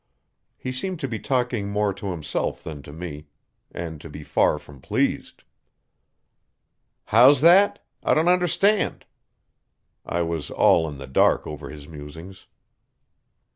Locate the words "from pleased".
4.57-5.43